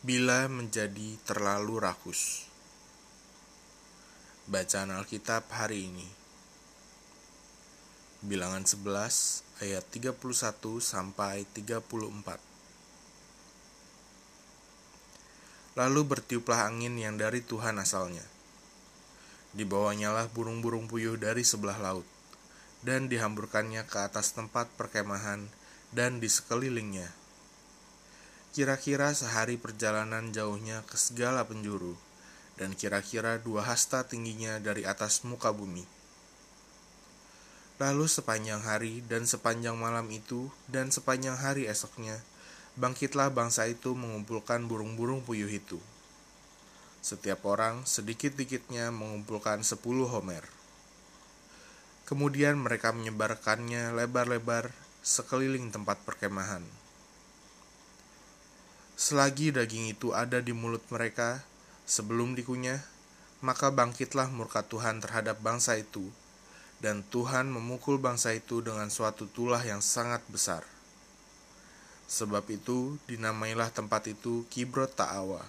[0.00, 2.48] bila menjadi terlalu rakus.
[4.48, 6.08] Bacaan Alkitab hari ini.
[8.24, 10.16] Bilangan 11 ayat 31
[10.80, 12.40] sampai 34.
[15.76, 18.24] Lalu bertiuplah angin yang dari Tuhan asalnya.
[19.52, 22.08] Dibawanya lah burung-burung puyuh dari sebelah laut,
[22.80, 25.44] dan dihamburkannya ke atas tempat perkemahan
[25.92, 27.19] dan di sekelilingnya.
[28.50, 31.94] Kira-kira sehari perjalanan jauhnya ke segala penjuru,
[32.58, 35.86] dan kira-kira dua hasta tingginya dari atas muka bumi.
[37.78, 42.18] Lalu sepanjang hari dan sepanjang malam itu dan sepanjang hari esoknya,
[42.74, 45.78] bangkitlah bangsa itu mengumpulkan burung-burung puyuh itu.
[47.06, 50.42] Setiap orang sedikit-dikitnya mengumpulkan sepuluh homer.
[52.04, 54.74] Kemudian mereka menyebarkannya lebar-lebar
[55.06, 56.79] sekeliling tempat perkemahan.
[59.00, 61.40] Selagi daging itu ada di mulut mereka
[61.88, 62.84] sebelum dikunyah,
[63.40, 66.12] maka bangkitlah murka Tuhan terhadap bangsa itu,
[66.84, 70.68] dan Tuhan memukul bangsa itu dengan suatu tulah yang sangat besar.
[72.12, 75.48] Sebab itu dinamailah tempat itu Kibrot Ta'awa,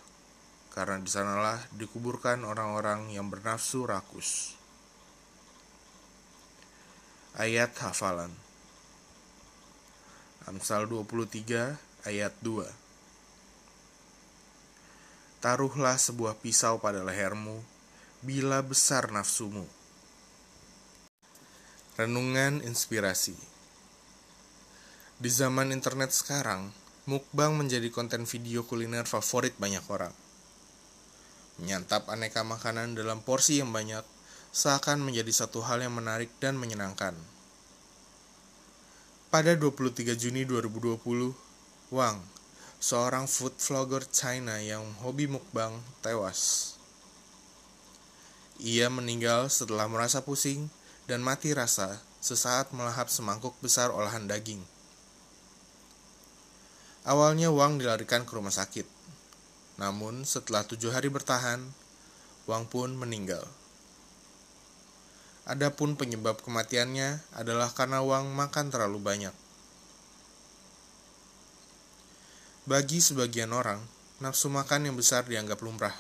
[0.71, 4.55] karena di sanalah dikuburkan orang-orang yang bernafsu rakus.
[7.35, 8.31] Ayat hafalan
[10.47, 12.90] Amsal 23 ayat 2
[15.41, 17.65] Taruhlah sebuah pisau pada lehermu
[18.21, 19.65] bila besar nafsumu.
[21.97, 23.51] Renungan inspirasi
[25.21, 26.73] di zaman internet sekarang,
[27.05, 30.09] mukbang menjadi konten video kuliner favorit banyak orang.
[31.61, 34.01] Menyantap aneka makanan dalam porsi yang banyak
[34.49, 37.13] seakan menjadi satu hal yang menarik dan menyenangkan.
[39.29, 40.97] Pada 23 Juni 2020,
[41.93, 42.17] Wang,
[42.81, 45.69] seorang food vlogger China yang hobi mukbang,
[46.01, 46.73] tewas.
[48.57, 50.65] Ia meninggal setelah merasa pusing
[51.05, 54.65] dan mati rasa sesaat melahap semangkuk besar olahan daging.
[57.05, 58.85] Awalnya Wang dilarikan ke rumah sakit.
[59.77, 61.61] Namun setelah tujuh hari bertahan,
[62.49, 63.45] Wang pun meninggal.
[65.45, 69.33] Adapun penyebab kematiannya adalah karena Wang makan terlalu banyak.
[72.61, 73.81] Bagi sebagian orang,
[74.21, 75.97] nafsu makan yang besar dianggap lumrah.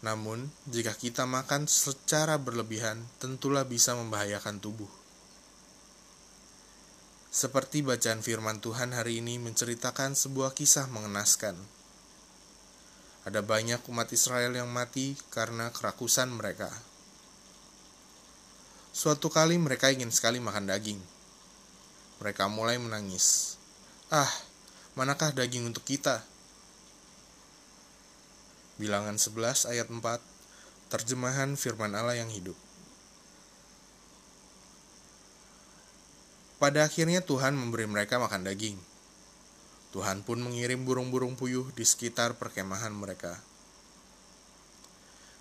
[0.00, 4.88] Namun, jika kita makan secara berlebihan, tentulah bisa membahayakan tubuh.
[7.28, 11.52] Seperti bacaan firman Tuhan hari ini menceritakan sebuah kisah mengenaskan.
[13.28, 16.72] Ada banyak umat Israel yang mati karena kerakusan mereka.
[18.96, 20.96] Suatu kali mereka ingin sekali makan daging.
[22.24, 23.60] Mereka mulai menangis.
[24.06, 24.30] Ah,
[24.96, 26.24] manakah daging untuk kita?
[28.80, 30.00] Bilangan 11 ayat 4,
[30.88, 32.56] terjemahan firman Allah yang hidup.
[36.56, 38.80] Pada akhirnya Tuhan memberi mereka makan daging.
[39.92, 43.36] Tuhan pun mengirim burung-burung puyuh di sekitar perkemahan mereka.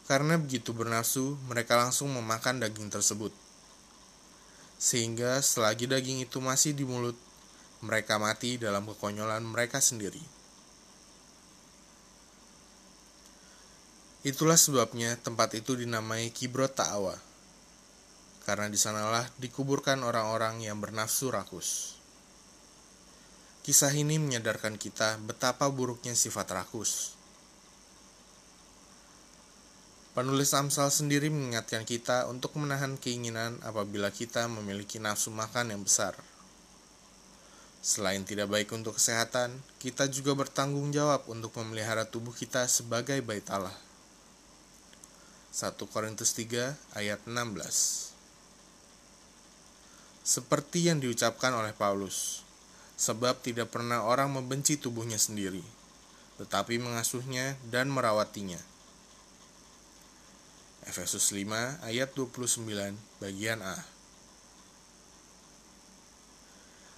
[0.03, 3.31] Karena begitu bernafsu, mereka langsung memakan daging tersebut.
[4.75, 7.15] Sehingga selagi daging itu masih di mulut,
[7.85, 10.19] mereka mati dalam kekonyolan mereka sendiri.
[14.25, 17.13] Itulah sebabnya tempat itu dinamai Kibrot Ta'awa
[18.45, 21.97] karena di sanalah dikuburkan orang-orang yang bernafsu rakus.
[23.65, 27.17] Kisah ini menyadarkan kita betapa buruknya sifat rakus.
[30.13, 36.13] Penulis Amsal sendiri mengingatkan kita untuk menahan keinginan apabila kita memiliki nafsu makan yang besar.
[37.85, 43.45] Selain tidak baik untuk kesehatan, kita juga bertanggung jawab untuk memelihara tubuh kita sebagai bait
[43.53, 43.77] Allah.
[45.53, 48.15] 1 Korintus 3 ayat 16
[50.25, 52.41] seperti yang diucapkan oleh Paulus,
[52.97, 55.61] sebab tidak pernah orang membenci tubuhnya sendiri,
[56.41, 58.57] tetapi mengasuhnya dan merawatinya.
[60.89, 63.85] Efesus 5 ayat 29 bagian A.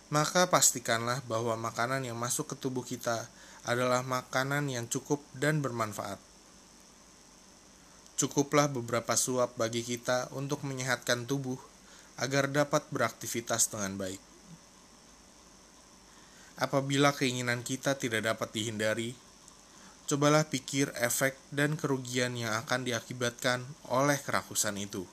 [0.07, 3.27] Maka pastikanlah bahwa makanan yang masuk ke tubuh kita
[3.67, 6.15] adalah makanan yang cukup dan bermanfaat.
[8.15, 11.59] Cukuplah beberapa suap bagi kita untuk menyehatkan tubuh
[12.17, 14.23] agar dapat beraktivitas dengan baik.
[16.57, 19.13] Apabila keinginan kita tidak dapat dihindari,
[20.09, 23.61] cobalah pikir efek dan kerugian yang akan diakibatkan
[23.91, 25.05] oleh kerakusan itu.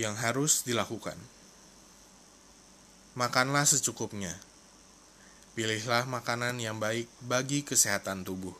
[0.00, 1.20] Yang harus dilakukan.
[3.20, 4.32] Makanlah secukupnya.
[5.52, 8.56] Pilihlah makanan yang baik bagi kesehatan tubuh.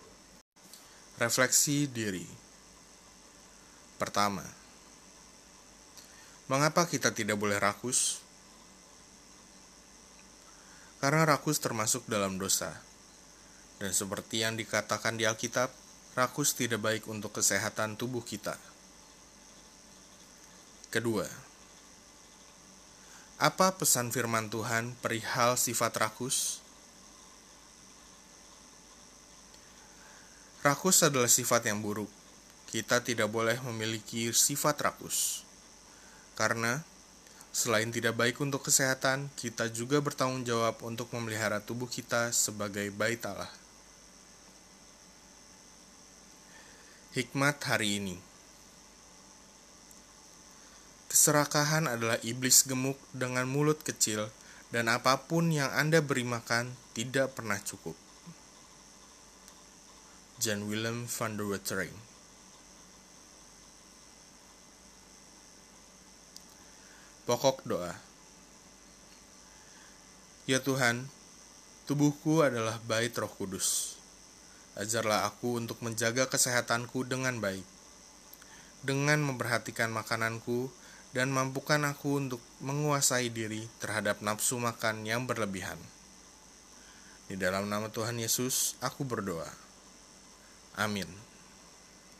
[1.17, 2.29] Refleksi diri.
[3.97, 4.45] Pertama,
[6.45, 8.21] mengapa kita tidak boleh rakus?
[11.01, 12.69] Karena rakus termasuk dalam dosa.
[13.81, 15.73] Dan seperti yang dikatakan di Alkitab,
[16.13, 18.61] rakus tidak baik untuk kesehatan tubuh kita.
[20.91, 21.23] Kedua,
[23.39, 26.59] apa pesan firman Tuhan perihal sifat rakus?
[30.67, 32.11] Rakus adalah sifat yang buruk.
[32.67, 35.47] Kita tidak boleh memiliki sifat rakus.
[36.35, 36.83] Karena
[37.55, 43.23] selain tidak baik untuk kesehatan, kita juga bertanggung jawab untuk memelihara tubuh kita sebagai bait
[43.23, 43.55] Allah.
[47.15, 48.30] Hikmat hari ini.
[51.11, 54.31] Keserakahan adalah iblis gemuk dengan mulut kecil
[54.71, 57.99] dan apa pun yang Anda beri makan tidak pernah cukup.
[60.39, 61.93] John Willem van der Wetering
[67.27, 67.93] Pokok doa
[70.47, 71.11] Ya Tuhan,
[71.91, 73.99] tubuhku adalah bait roh kudus.
[74.79, 77.67] Ajarlah aku untuk menjaga kesehatanku dengan baik.
[78.87, 80.71] Dengan memperhatikan makananku
[81.11, 85.79] dan mampukan aku untuk menguasai diri terhadap nafsu makan yang berlebihan.
[87.31, 89.51] Di dalam nama Tuhan Yesus, aku berdoa.
[90.79, 91.30] Amin.